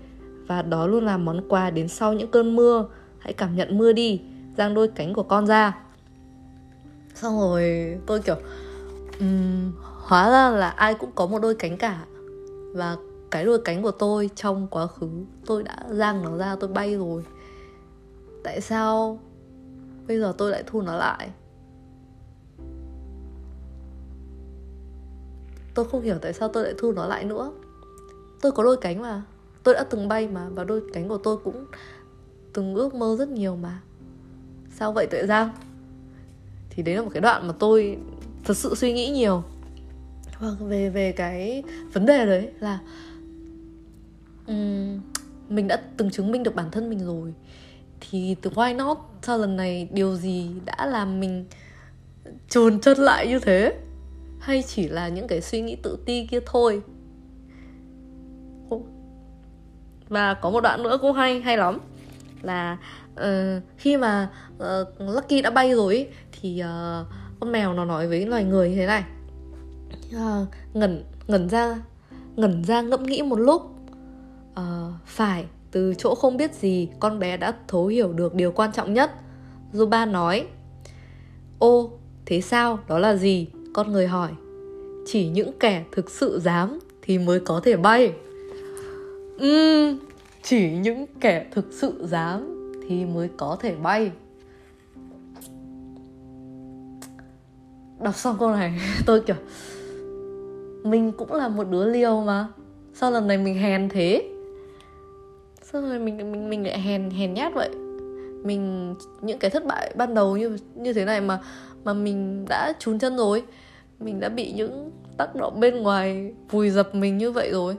Và 0.47 0.61
đó 0.61 0.87
luôn 0.87 1.05
là 1.05 1.17
món 1.17 1.49
quà 1.49 1.69
đến 1.69 1.87
sau 1.87 2.13
những 2.13 2.31
cơn 2.31 2.55
mưa. 2.55 2.85
Hãy 3.19 3.33
cảm 3.33 3.55
nhận 3.55 3.77
mưa 3.77 3.91
đi 3.91 4.21
giang 4.57 4.73
đôi 4.73 4.87
cánh 4.87 5.13
của 5.13 5.23
con 5.23 5.47
ra. 5.47 5.77
Xong 7.15 7.39
rồi 7.39 7.97
tôi 8.05 8.19
kiểu 8.19 8.35
um, 9.19 9.71
hóa 9.81 10.31
ra 10.31 10.49
là 10.49 10.69
ai 10.69 10.93
cũng 10.93 11.11
có 11.15 11.25
một 11.25 11.39
đôi 11.41 11.55
cánh 11.55 11.77
cả. 11.77 12.05
Và 12.75 12.97
cái 13.31 13.45
đôi 13.45 13.61
cánh 13.65 13.83
của 13.83 13.91
tôi 13.91 14.29
trong 14.35 14.67
quá 14.67 14.87
khứ 14.87 15.09
tôi 15.45 15.63
đã 15.63 15.77
giang 15.89 16.23
nó 16.23 16.37
ra 16.37 16.55
tôi 16.59 16.69
bay 16.69 16.95
rồi. 16.95 17.23
Tại 18.43 18.61
sao 18.61 19.19
bây 20.07 20.19
giờ 20.19 20.33
tôi 20.37 20.51
lại 20.51 20.63
thu 20.67 20.81
nó 20.81 20.95
lại? 20.95 21.29
Tôi 25.73 25.85
không 25.85 26.01
hiểu 26.01 26.17
tại 26.21 26.33
sao 26.33 26.49
tôi 26.49 26.63
lại 26.63 26.73
thu 26.77 26.91
nó 26.91 27.05
lại 27.07 27.25
nữa. 27.25 27.51
Tôi 28.41 28.51
có 28.51 28.63
đôi 28.63 28.77
cánh 28.81 29.01
mà. 29.01 29.23
Tôi 29.63 29.73
đã 29.73 29.83
từng 29.83 30.07
bay 30.07 30.27
mà 30.27 30.49
và 30.49 30.63
đôi 30.63 30.81
cánh 30.93 31.09
của 31.09 31.17
tôi 31.17 31.37
cũng 31.37 31.65
từng 32.53 32.75
ước 32.75 32.95
mơ 32.95 33.15
rất 33.19 33.29
nhiều 33.29 33.55
mà. 33.55 33.81
Sao 34.75 34.93
vậy 34.93 35.07
tuệ 35.07 35.25
giang? 35.25 35.49
Thì 36.69 36.83
đấy 36.83 36.95
là 36.95 37.01
một 37.01 37.09
cái 37.13 37.21
đoạn 37.21 37.47
mà 37.47 37.53
tôi 37.59 37.97
thật 38.43 38.57
sự 38.57 38.75
suy 38.75 38.93
nghĩ 38.93 39.09
nhiều. 39.09 39.43
Vâng 40.39 40.69
về 40.69 40.89
về 40.89 41.11
cái 41.11 41.63
vấn 41.93 42.05
đề 42.05 42.25
đấy 42.25 42.51
là 42.59 42.79
um, 44.47 45.01
mình 45.49 45.67
đã 45.67 45.81
từng 45.97 46.11
chứng 46.11 46.31
minh 46.31 46.43
được 46.43 46.55
bản 46.55 46.71
thân 46.71 46.89
mình 46.89 47.05
rồi. 47.05 47.33
Thì 47.99 48.35
từ 48.41 48.49
why 48.49 48.75
not? 48.75 48.97
Sau 49.21 49.37
lần 49.37 49.55
này 49.55 49.89
điều 49.91 50.15
gì 50.15 50.51
đã 50.65 50.85
làm 50.85 51.19
mình 51.19 51.45
trồn 52.49 52.79
chân 52.79 52.97
lại 52.97 53.27
như 53.27 53.39
thế? 53.39 53.77
Hay 54.41 54.63
chỉ 54.67 54.87
là 54.87 55.07
những 55.07 55.27
cái 55.27 55.41
suy 55.41 55.61
nghĩ 55.61 55.75
tự 55.75 55.97
ti 56.05 56.27
kia 56.27 56.39
thôi. 56.45 56.81
Và 60.09 60.33
có 60.33 60.49
một 60.49 60.61
đoạn 60.61 60.83
nữa 60.83 60.97
cũng 61.01 61.13
hay 61.13 61.41
hay 61.41 61.57
lắm. 61.57 61.79
Là 62.41 62.77
uh, 63.13 63.63
khi 63.77 63.97
mà 63.97 64.29
uh, 64.55 64.87
Lucky 64.99 65.41
đã 65.41 65.49
bay 65.49 65.73
rồi 65.73 66.07
thì 66.31 66.63
uh, 66.63 67.07
con 67.39 67.51
mèo 67.51 67.73
nó 67.73 67.85
nói 67.85 68.07
với 68.07 68.25
loài 68.25 68.43
người 68.43 68.69
như 68.69 68.75
thế 68.75 68.85
này. 68.85 69.03
Uh, 70.15 70.47
ngẩn 70.73 71.03
ngẩn 71.27 71.49
ra 71.49 71.81
ngẩn 72.35 72.63
ra 72.63 72.81
ngẫm 72.81 73.03
nghĩ 73.03 73.21
một 73.21 73.39
lúc. 73.39 73.61
Uh, 74.51 74.93
phải 75.05 75.45
từ 75.71 75.93
chỗ 75.97 76.15
không 76.15 76.37
biết 76.37 76.53
gì 76.53 76.89
con 76.99 77.19
bé 77.19 77.37
đã 77.37 77.53
thấu 77.67 77.87
hiểu 77.87 78.13
được 78.13 78.33
điều 78.33 78.51
quan 78.51 78.71
trọng 78.71 78.93
nhất. 78.93 79.11
Zuba 79.73 80.11
nói 80.11 80.47
Ô, 81.59 81.91
thế 82.25 82.41
sao? 82.41 82.79
Đó 82.87 82.99
là 82.99 83.15
gì? 83.15 83.47
Con 83.73 83.91
người 83.91 84.07
hỏi 84.07 84.31
Chỉ 85.05 85.27
những 85.27 85.51
kẻ 85.59 85.83
thực 85.91 86.09
sự 86.09 86.39
dám 86.39 86.79
thì 87.01 87.17
mới 87.17 87.39
có 87.39 87.61
thể 87.63 87.77
bay. 87.77 88.13
Uhm, 89.35 89.99
chỉ 90.43 90.71
những 90.71 91.05
kẻ 91.19 91.45
thực 91.51 91.65
sự 91.71 91.93
dám 92.07 92.71
thì 92.87 93.05
mới 93.05 93.29
có 93.37 93.57
thể 93.59 93.75
bay. 93.75 94.11
Đọc 97.99 98.15
xong 98.15 98.37
câu 98.39 98.51
này 98.51 98.79
tôi 99.05 99.21
kiểu 99.21 99.35
Mình 100.83 101.11
cũng 101.11 101.33
là 101.33 101.47
một 101.47 101.67
đứa 101.69 101.85
liều 101.85 102.21
mà. 102.21 102.47
Sao 102.93 103.11
lần 103.11 103.27
này 103.27 103.37
mình 103.37 103.55
hèn 103.55 103.89
thế? 103.89 104.31
Sao 105.61 105.81
rồi 105.81 105.89
này 105.89 105.99
mình 105.99 106.31
mình 106.31 106.49
mình 106.49 106.67
lại 106.67 106.81
hèn 106.81 107.09
hèn 107.09 107.33
nhát 107.33 107.53
vậy? 107.53 107.69
Mình 108.43 108.95
những 109.21 109.39
cái 109.39 109.51
thất 109.51 109.65
bại 109.65 109.93
ban 109.97 110.13
đầu 110.13 110.37
như 110.37 110.57
như 110.75 110.93
thế 110.93 111.05
này 111.05 111.21
mà 111.21 111.41
mà 111.83 111.93
mình 111.93 112.45
đã 112.49 112.73
trún 112.79 112.99
chân 112.99 113.17
rồi. 113.17 113.43
Mình 113.99 114.19
đã 114.19 114.29
bị 114.29 114.51
những 114.51 114.91
tác 115.17 115.35
động 115.35 115.59
bên 115.59 115.83
ngoài 115.83 116.33
vùi 116.49 116.69
dập 116.69 116.95
mình 116.95 117.17
như 117.17 117.31
vậy 117.31 117.51
rồi. 117.51 117.75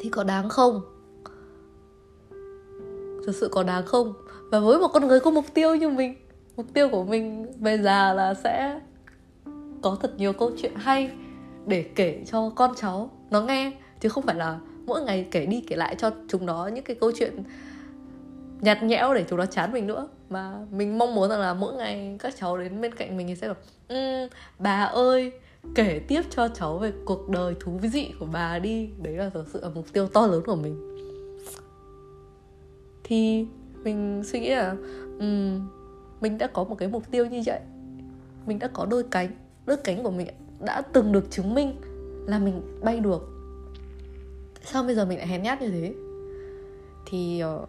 Thì 0.00 0.10
có 0.10 0.24
đáng 0.24 0.48
không? 0.48 0.80
Thực 3.26 3.34
sự 3.34 3.48
có 3.52 3.62
đáng 3.62 3.86
không? 3.86 4.14
Và 4.50 4.60
với 4.60 4.78
một 4.78 4.88
con 4.88 5.08
người 5.08 5.20
có 5.20 5.30
mục 5.30 5.44
tiêu 5.54 5.74
như 5.74 5.88
mình, 5.88 6.14
mục 6.56 6.66
tiêu 6.74 6.88
của 6.88 7.04
mình 7.04 7.46
về 7.58 7.78
già 7.78 8.12
là 8.14 8.34
sẽ 8.34 8.80
có 9.82 9.96
thật 10.00 10.18
nhiều 10.18 10.32
câu 10.32 10.50
chuyện 10.56 10.72
hay 10.76 11.10
để 11.66 11.82
kể 11.82 12.24
cho 12.26 12.50
con 12.56 12.74
cháu 12.76 13.10
nó 13.30 13.42
nghe. 13.42 13.72
Chứ 14.00 14.08
không 14.08 14.24
phải 14.26 14.36
là 14.36 14.58
mỗi 14.86 15.02
ngày 15.02 15.26
kể 15.30 15.46
đi 15.46 15.64
kể 15.66 15.76
lại 15.76 15.94
cho 15.98 16.10
chúng 16.28 16.46
nó 16.46 16.66
những 16.66 16.84
cái 16.84 16.96
câu 17.00 17.12
chuyện 17.18 17.42
nhạt 18.60 18.82
nhẽo 18.82 19.14
để 19.14 19.24
chúng 19.28 19.38
nó 19.38 19.46
chán 19.46 19.72
mình 19.72 19.86
nữa 19.86 20.08
mà 20.28 20.66
mình 20.70 20.98
mong 20.98 21.14
muốn 21.14 21.28
rằng 21.28 21.40
là 21.40 21.54
mỗi 21.54 21.74
ngày 21.74 22.16
các 22.18 22.34
cháu 22.38 22.56
đến 22.56 22.80
bên 22.80 22.94
cạnh 22.94 23.16
mình 23.16 23.26
thì 23.26 23.34
sẽ 23.34 23.48
bảo 23.48 23.56
um, 23.88 24.28
bà 24.58 24.82
ơi 24.84 25.32
kể 25.74 26.00
tiếp 26.08 26.22
cho 26.30 26.48
cháu 26.48 26.78
về 26.78 26.92
cuộc 27.04 27.28
đời 27.28 27.54
thú 27.60 27.78
vị 27.92 28.12
của 28.20 28.26
bà 28.32 28.58
đi. 28.58 28.90
Đấy 29.02 29.16
là 29.16 29.30
thực 29.30 29.48
sự 29.52 29.60
là 29.62 29.68
mục 29.68 29.92
tiêu 29.92 30.06
to 30.06 30.26
lớn 30.26 30.42
của 30.46 30.56
mình. 30.56 30.94
Thì 33.04 33.46
mình 33.84 34.22
suy 34.24 34.40
nghĩ 34.40 34.50
là 34.50 34.76
um, 35.20 35.68
mình 36.20 36.38
đã 36.38 36.46
có 36.46 36.64
một 36.64 36.74
cái 36.74 36.88
mục 36.88 37.10
tiêu 37.10 37.26
như 37.26 37.42
vậy 37.46 37.60
mình 38.48 38.58
đã 38.58 38.68
có 38.68 38.86
đôi 38.86 39.04
cánh 39.10 39.28
đôi 39.66 39.76
cánh 39.76 40.02
của 40.02 40.10
mình 40.10 40.26
đã 40.60 40.80
từng 40.80 41.12
được 41.12 41.30
chứng 41.30 41.54
minh 41.54 41.74
là 42.26 42.38
mình 42.38 42.80
bay 42.82 43.00
được. 43.00 43.28
Sao 44.64 44.82
bây 44.82 44.94
giờ 44.94 45.04
mình 45.04 45.18
lại 45.18 45.26
hèn 45.26 45.42
nhát 45.42 45.62
như 45.62 45.70
thế? 45.70 45.94
Thì 47.06 47.42
uh, 47.62 47.68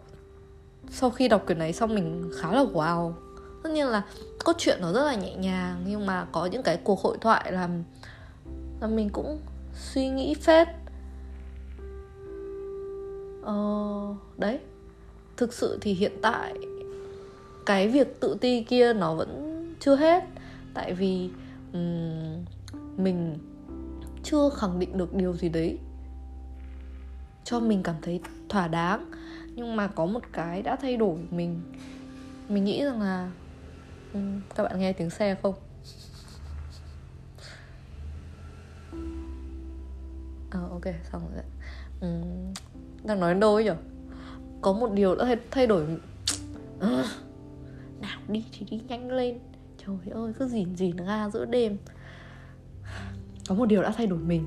sau 0.90 1.10
khi 1.10 1.28
đọc 1.28 1.46
quyển 1.46 1.58
này 1.58 1.72
xong 1.72 1.94
mình 1.94 2.30
khá 2.38 2.52
là 2.52 2.64
wow. 2.64 3.12
Tất 3.62 3.70
nhiên 3.70 3.86
là 3.86 4.02
cốt 4.44 4.52
truyện 4.58 4.78
nó 4.80 4.92
rất 4.92 5.04
là 5.04 5.14
nhẹ 5.14 5.34
nhàng 5.34 5.84
nhưng 5.86 6.06
mà 6.06 6.26
có 6.32 6.46
những 6.46 6.62
cái 6.62 6.76
cuộc 6.84 7.00
hội 7.00 7.18
thoại 7.20 7.52
làm 7.52 7.82
là 8.80 8.86
mình 8.86 9.10
cũng 9.10 9.38
suy 9.74 10.08
nghĩ 10.08 10.34
phết. 10.34 10.68
Ờ, 13.42 13.54
đấy. 14.38 14.58
Thực 15.36 15.52
sự 15.52 15.78
thì 15.80 15.92
hiện 15.92 16.12
tại 16.22 16.54
cái 17.66 17.88
việc 17.88 18.20
tự 18.20 18.36
ti 18.40 18.62
kia 18.62 18.92
nó 18.92 19.14
vẫn 19.14 19.74
chưa 19.80 19.96
hết. 19.96 20.24
Tại 20.74 20.94
vì 20.94 21.30
um, 21.72 22.44
mình 22.96 23.38
chưa 24.22 24.50
khẳng 24.56 24.78
định 24.78 24.98
được 24.98 25.14
điều 25.14 25.32
gì 25.32 25.48
đấy 25.48 25.78
cho 27.44 27.60
mình 27.60 27.82
cảm 27.82 27.96
thấy 28.02 28.20
thỏa 28.48 28.68
đáng 28.68 29.10
nhưng 29.54 29.76
mà 29.76 29.86
có 29.86 30.06
một 30.06 30.20
cái 30.32 30.62
đã 30.62 30.76
thay 30.76 30.96
đổi 30.96 31.18
mình. 31.30 31.60
Mình 32.48 32.64
nghĩ 32.64 32.84
rằng 32.84 33.02
là 33.02 33.30
ừ, 34.12 34.20
các 34.54 34.62
bạn 34.62 34.78
nghe 34.78 34.92
tiếng 34.92 35.10
xe 35.10 35.36
không? 35.42 35.54
À, 40.50 40.60
ok 40.70 40.84
xong 41.12 41.22
rồi 41.34 41.44
ừ, 42.00 42.08
đang 43.04 43.20
nói 43.20 43.34
đâu 43.34 43.54
ấy 43.54 43.64
nhỉ 43.64 43.70
có 44.60 44.72
một 44.72 44.92
điều 44.92 45.14
đã 45.14 45.36
thay, 45.50 45.66
đổi 45.66 45.86
à, 46.80 47.04
nào 48.00 48.20
đi 48.28 48.44
thì 48.52 48.66
đi 48.70 48.80
nhanh 48.88 49.10
lên. 49.10 49.38
Trời 49.86 49.96
ơi 50.10 50.32
cứ 50.38 50.48
gìn 50.48 50.76
gìn 50.76 50.96
ga 50.96 51.30
giữa 51.30 51.44
đêm. 51.44 51.76
Có 53.48 53.54
một 53.54 53.66
điều 53.66 53.82
đã 53.82 53.92
thay 53.96 54.06
đổi 54.06 54.18
mình. 54.18 54.46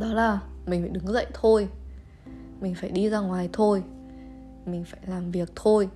Đó 0.00 0.06
là 0.06 0.40
mình 0.66 0.80
phải 0.80 0.90
đứng 0.90 1.06
dậy 1.06 1.26
thôi 1.34 1.68
mình 2.60 2.74
phải 2.74 2.90
đi 2.90 3.08
ra 3.10 3.20
ngoài 3.20 3.48
thôi. 3.52 3.84
Mình 4.66 4.84
phải 4.84 5.00
làm 5.06 5.30
việc 5.30 5.52
thôi. 5.56 5.88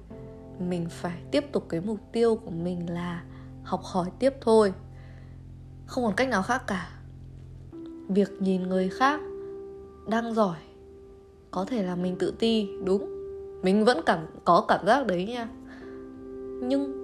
Mình 0.59 0.87
phải 0.90 1.23
tiếp 1.31 1.52
tục 1.52 1.66
cái 1.69 1.81
mục 1.81 1.99
tiêu 2.12 2.37
của 2.37 2.50
mình 2.50 2.90
là 2.90 3.25
học 3.62 3.81
hỏi 3.83 4.11
tiếp 4.19 4.35
thôi. 4.40 4.73
Không 5.87 6.04
còn 6.04 6.14
cách 6.16 6.28
nào 6.28 6.42
khác 6.42 6.62
cả. 6.66 6.88
Việc 8.09 8.31
nhìn 8.40 8.62
người 8.62 8.88
khác 8.88 9.21
đang 10.09 10.35
giỏi, 10.35 10.57
có 11.50 11.64
thể 11.64 11.83
là 11.83 11.97
mình 11.97 12.16
tự 12.19 12.35
ti, 12.38 12.69
đúng. 12.85 13.09
Mình 13.62 13.85
vẫn 13.85 14.00
cảm, 14.07 14.19
có 14.45 14.64
cảm 14.69 14.87
giác 14.87 15.07
đấy 15.07 15.26
nha. 15.26 15.49
Nhưng 16.69 17.02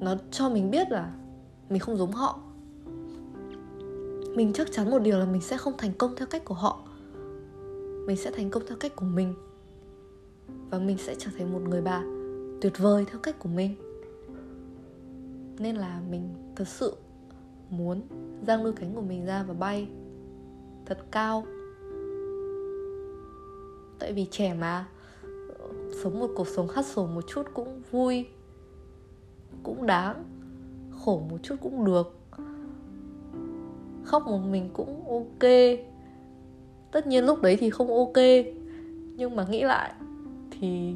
nó 0.00 0.14
cho 0.30 0.48
mình 0.48 0.70
biết 0.70 0.90
là 0.90 1.12
mình 1.70 1.80
không 1.80 1.96
giống 1.96 2.12
họ 2.12 2.38
mình 4.34 4.52
chắc 4.52 4.72
chắn 4.72 4.90
một 4.90 4.98
điều 4.98 5.18
là 5.18 5.24
mình 5.24 5.40
sẽ 5.40 5.56
không 5.56 5.72
thành 5.78 5.92
công 5.98 6.16
theo 6.16 6.26
cách 6.30 6.44
của 6.44 6.54
họ. 6.54 6.78
Mình 8.06 8.16
sẽ 8.16 8.30
thành 8.30 8.50
công 8.50 8.62
theo 8.68 8.76
cách 8.80 8.96
của 8.96 9.04
mình. 9.04 9.34
Và 10.70 10.78
mình 10.78 10.98
sẽ 10.98 11.14
trở 11.18 11.30
thành 11.38 11.52
một 11.52 11.62
người 11.68 11.80
bà 11.80 12.02
tuyệt 12.60 12.78
vời 12.78 13.04
theo 13.10 13.20
cách 13.22 13.38
của 13.38 13.48
mình. 13.48 13.74
Nên 15.58 15.76
là 15.76 16.00
mình 16.10 16.34
thật 16.56 16.68
sự 16.68 16.96
muốn 17.70 18.02
giang 18.46 18.64
đôi 18.64 18.72
cánh 18.72 18.94
của 18.94 19.00
mình 19.00 19.26
ra 19.26 19.44
và 19.48 19.54
bay 19.54 19.88
thật 20.86 20.98
cao. 21.10 21.46
Tại 23.98 24.12
vì 24.12 24.26
trẻ 24.30 24.54
mà, 24.54 24.88
sống 26.02 26.20
một 26.20 26.30
cuộc 26.36 26.48
sống 26.48 26.68
hắt 26.68 26.86
sổ 26.86 27.06
một 27.06 27.24
chút 27.26 27.46
cũng 27.54 27.82
vui, 27.90 28.26
cũng 29.62 29.86
đáng, 29.86 30.24
khổ 31.04 31.22
một 31.30 31.38
chút 31.42 31.56
cũng 31.60 31.84
được 31.84 32.21
khóc 34.12 34.26
một 34.26 34.38
mình 34.38 34.70
cũng 34.72 35.08
ok. 35.08 35.50
Tất 36.90 37.06
nhiên 37.06 37.24
lúc 37.24 37.42
đấy 37.42 37.56
thì 37.56 37.70
không 37.70 37.88
ok 37.88 38.24
nhưng 39.16 39.36
mà 39.36 39.46
nghĩ 39.50 39.62
lại 39.62 39.92
thì 40.50 40.94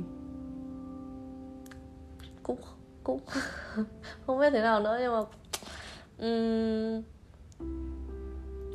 cũng 2.43 2.59
cũng 3.05 3.21
không 4.27 4.41
biết 4.41 4.51
thế 4.51 4.63
nào 4.63 4.81
nữa 4.81 4.99
nhưng 5.01 5.13
mà 5.13 5.23
um, 6.19 7.03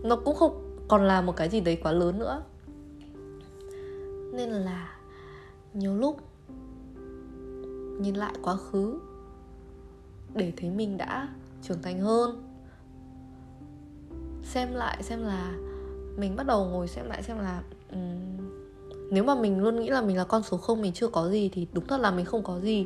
nó 0.03 0.15
cũng 0.15 0.35
không 0.35 0.77
còn 0.87 1.07
là 1.07 1.21
một 1.21 1.35
cái 1.35 1.49
gì 1.49 1.59
đấy 1.59 1.79
quá 1.83 1.91
lớn 1.91 2.19
nữa. 2.19 2.43
Nên 4.33 4.49
là 4.49 4.99
nhiều 5.73 5.95
lúc 5.95 6.17
nhìn 7.99 8.15
lại 8.15 8.33
quá 8.43 8.55
khứ 8.55 8.99
để 10.33 10.53
thấy 10.57 10.69
mình 10.69 10.97
đã 10.97 11.29
trưởng 11.61 11.81
thành 11.81 11.99
hơn 11.99 12.50
xem 14.43 14.73
lại 14.73 15.03
xem 15.03 15.23
là 15.23 15.51
mình 16.17 16.35
bắt 16.35 16.45
đầu 16.45 16.65
ngồi 16.65 16.87
xem 16.87 17.05
lại 17.05 17.23
xem 17.23 17.37
là 17.37 17.63
um, 17.91 18.47
nếu 19.11 19.23
mà 19.23 19.35
mình 19.35 19.59
luôn 19.59 19.79
nghĩ 19.79 19.89
là 19.89 20.01
mình 20.01 20.17
là 20.17 20.23
con 20.23 20.43
số 20.43 20.57
không 20.57 20.81
mình 20.81 20.93
chưa 20.93 21.07
có 21.07 21.29
gì 21.29 21.49
thì 21.53 21.67
đúng 21.73 21.87
thật 21.87 21.97
là 21.97 22.11
mình 22.11 22.25
không 22.25 22.43
có 22.43 22.59
gì. 22.59 22.85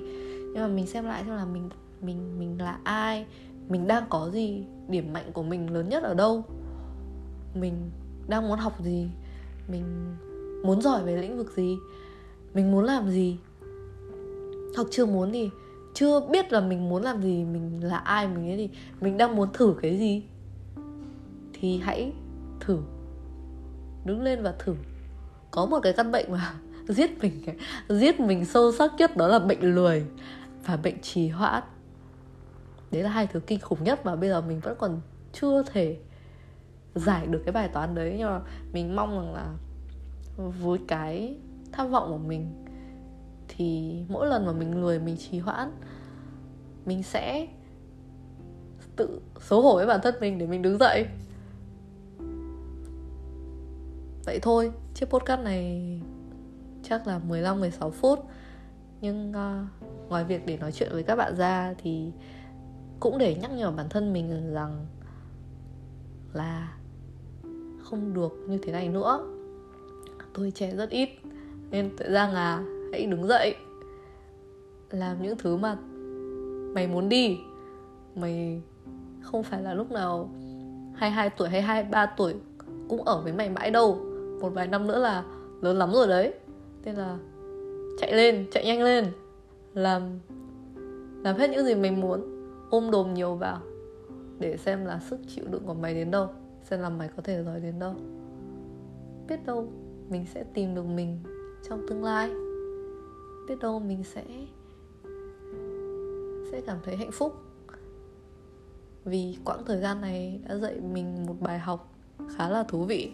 Nhưng 0.54 0.64
mà 0.64 0.68
mình 0.68 0.88
xem 0.88 1.06
lại 1.06 1.24
xem 1.26 1.36
là 1.36 1.46
mình 1.46 1.70
mình 2.02 2.40
mình 2.40 2.62
là 2.62 2.80
ai 2.84 3.26
mình 3.70 3.88
đang 3.88 4.04
có 4.10 4.30
gì 4.30 4.64
điểm 4.88 5.14
mạnh 5.14 5.32
của 5.34 5.44
mình 5.44 5.74
lớn 5.74 5.90
nhất 5.90 6.04
ở 6.04 6.14
đâu 6.14 6.44
mình 7.54 7.92
đang 8.28 8.48
muốn 8.48 8.60
học 8.60 8.74
gì 8.84 9.08
mình 9.68 9.84
muốn 10.64 10.82
giỏi 10.82 11.04
về 11.04 11.18
lĩnh 11.18 11.38
vực 11.38 11.52
gì 11.56 11.78
mình 12.54 12.72
muốn 12.72 12.86
làm 12.86 13.10
gì. 13.10 13.38
Hoặc 14.76 14.88
chưa 14.92 15.06
muốn 15.06 15.32
thì 15.32 15.50
chưa 15.94 16.20
biết 16.20 16.52
là 16.54 16.62
mình 16.62 16.90
muốn 16.90 17.04
làm 17.04 17.22
gì 17.22 17.44
mình 17.44 17.84
là 17.84 17.98
ai 17.98 18.28
mình 18.28 18.50
ấy 18.50 18.58
thì 18.58 18.70
mình 19.02 19.18
đang 19.18 19.36
muốn 19.36 19.50
thử 19.54 19.76
cái 19.82 19.98
gì 19.98 20.24
thì 21.66 21.80
hãy 21.84 22.14
thử. 22.60 22.80
Đứng 24.06 24.22
lên 24.22 24.44
và 24.44 24.54
thử. 24.60 24.76
Có 25.52 25.66
một 25.66 25.80
cái 25.84 25.94
căn 25.94 26.12
bệnh 26.12 26.32
mà 26.32 26.54
giết 26.88 27.22
mình 27.22 27.46
giết 27.90 28.20
mình 28.20 28.46
sâu 28.46 28.72
sắc 28.72 28.92
nhất 28.98 29.18
đó 29.18 29.28
là 29.28 29.40
bệnh 29.40 29.76
lười 29.76 30.06
và 30.66 30.78
bệnh 30.78 31.02
trì 31.02 31.28
hoãn. 31.28 31.64
Đấy 32.92 33.04
là 33.04 33.10
hai 33.10 33.28
thứ 33.28 33.40
kinh 33.40 33.60
khủng 33.60 33.84
nhất 33.84 34.06
mà 34.06 34.16
bây 34.16 34.30
giờ 34.30 34.42
mình 34.42 34.60
vẫn 34.60 34.76
còn 34.80 35.02
chưa 35.34 35.64
thể 35.64 35.98
giải 36.96 37.28
được 37.28 37.42
cái 37.46 37.52
bài 37.52 37.70
toán 37.74 37.96
đấy. 37.96 38.16
Nhưng 38.18 38.30
mà 38.30 38.42
mình 38.74 38.96
mong 38.96 39.16
rằng 39.16 39.34
là 39.34 39.54
với 40.38 40.80
cái 40.88 41.38
tham 41.72 41.92
vọng 41.92 42.10
của 42.10 42.28
mình 42.28 42.66
thì 43.48 44.00
mỗi 44.10 44.28
lần 44.28 44.46
mà 44.46 44.52
mình 44.52 44.82
lười, 44.82 45.00
mình 45.00 45.18
trì 45.18 45.40
hoãn, 45.40 45.72
mình 46.86 47.04
sẽ 47.04 47.48
tự 48.96 49.22
xấu 49.40 49.62
hổ 49.62 49.76
với 49.76 49.86
bản 49.86 50.00
thân 50.04 50.16
mình 50.22 50.38
để 50.38 50.48
mình 50.48 50.62
đứng 50.62 50.78
dậy 50.78 51.06
vậy 54.26 54.40
thôi 54.42 54.72
chiếc 54.94 55.06
podcast 55.06 55.42
này 55.42 56.00
chắc 56.84 57.08
là 57.08 57.20
15 57.20 57.60
16 57.60 57.92
phút. 57.92 58.20
Nhưng 59.02 59.30
uh, 59.32 60.10
ngoài 60.10 60.24
việc 60.24 60.46
để 60.46 60.58
nói 60.58 60.72
chuyện 60.72 60.90
với 60.92 61.04
các 61.04 61.16
bạn 61.16 61.36
ra 61.36 61.74
thì 61.78 62.12
cũng 63.00 63.18
để 63.18 63.36
nhắc 63.36 63.52
nhở 63.52 63.72
bản 63.72 63.90
thân 63.90 64.14
mình 64.14 64.54
rằng 64.54 64.86
là 66.34 66.78
không 67.84 68.14
được 68.14 68.32
như 68.48 68.58
thế 68.64 68.72
này 68.72 68.90
nữa. 68.90 69.20
Tôi 70.34 70.52
trẻ 70.52 70.76
rất 70.76 70.90
ít 70.90 71.10
nên 71.72 71.98
tự 71.98 72.12
ra 72.12 72.28
là 72.28 72.64
hãy 72.92 73.06
đứng 73.06 73.28
dậy 73.28 73.56
làm 74.90 75.22
những 75.22 75.38
thứ 75.38 75.58
mà 75.58 75.78
mày 76.74 76.88
muốn 76.88 77.10
đi. 77.10 77.38
Mày 78.16 78.62
không 79.22 79.44
phải 79.44 79.62
là 79.62 79.74
lúc 79.74 79.92
nào 79.92 80.30
22 80.96 81.30
tuổi 81.30 81.50
hay 81.50 81.62
23 81.62 82.06
tuổi 82.06 82.36
cũng 82.90 83.04
ở 83.04 83.22
với 83.22 83.34
mày 83.34 83.50
mãi 83.50 83.72
đâu 83.72 84.15
một 84.42 84.50
vài 84.50 84.68
năm 84.68 84.88
nữa 84.88 85.00
là 85.00 85.24
lớn 85.62 85.78
lắm 85.78 85.92
rồi 85.94 86.08
đấy. 86.08 86.34
Nên 86.84 86.96
là 86.96 87.18
chạy 88.00 88.14
lên, 88.14 88.46
chạy 88.52 88.66
nhanh 88.66 88.82
lên, 88.82 89.06
làm 89.74 90.20
làm 91.24 91.36
hết 91.36 91.50
những 91.50 91.66
gì 91.66 91.76
mình 91.76 92.02
muốn, 92.02 92.22
ôm 92.70 92.92
đồm 92.92 93.14
nhiều 93.14 93.36
vào 93.36 93.62
để 94.40 94.58
xem 94.58 94.86
là 94.86 95.00
sức 95.00 95.20
chịu 95.28 95.46
đựng 95.52 95.64
của 95.66 95.74
mày 95.74 95.94
đến 95.94 96.12
đâu, 96.12 96.30
xem 96.64 96.80
là 96.80 96.90
mày 96.90 97.10
có 97.16 97.22
thể 97.24 97.44
giỏi 97.44 97.60
đến 97.60 97.80
đâu. 97.80 97.94
Biết 99.28 99.46
đâu 99.46 99.68
mình 100.10 100.26
sẽ 100.34 100.44
tìm 100.54 100.76
được 100.76 100.86
mình 100.86 101.20
trong 101.70 101.88
tương 101.88 102.04
lai. 102.04 102.30
Biết 103.48 103.60
đâu 103.62 103.80
mình 103.80 104.04
sẽ 104.04 104.24
sẽ 106.52 106.62
cảm 106.68 106.78
thấy 106.84 106.96
hạnh 106.96 107.12
phúc. 107.12 107.36
Vì 109.06 109.38
quãng 109.46 109.66
thời 109.66 109.82
gian 109.82 110.02
này 110.02 110.42
đã 110.48 110.58
dạy 110.58 110.80
mình 110.94 111.26
một 111.28 111.36
bài 111.40 111.60
học 111.60 111.94
khá 112.36 112.50
là 112.50 112.64
thú 112.64 112.84
vị 112.84 113.12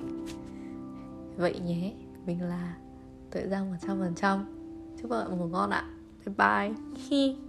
vậy 1.38 1.60
nhé, 1.60 1.94
mình 2.26 2.42
là 2.42 2.76
tự 3.32 3.50
giang 3.50 3.72
một 3.72 3.78
trăm 3.88 4.00
phần 4.00 4.16
trăm. 4.16 4.46
Chúc 5.02 5.12
các 5.12 5.18
bạn 5.18 5.38
ngủ 5.38 5.48
ngon 5.48 5.70
ạ. 5.70 5.84
Bye 6.26 6.36
bye. 6.38 7.42